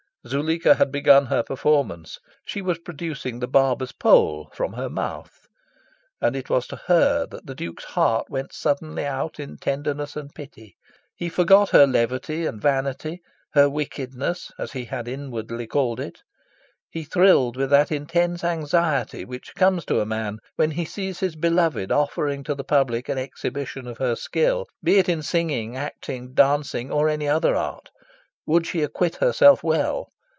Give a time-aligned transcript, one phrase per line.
[0.27, 2.19] Zuleika had begun her performance.
[2.45, 5.47] She was producing the Barber's Pole from her mouth.
[6.21, 10.29] And it was to her that the Duke's heart went suddenly out in tenderness and
[10.35, 10.75] pity.
[11.15, 13.23] He forgot her levity and vanity
[13.55, 16.21] her wickedness, as he had inwardly called it.
[16.91, 21.35] He thrilled with that intense anxiety which comes to a man when he sees his
[21.35, 26.35] beloved offering to the public an exhibition of her skill, be it in singing, acting,
[26.35, 27.89] dancing, or any other art.
[28.47, 30.09] Would she acquit herself well?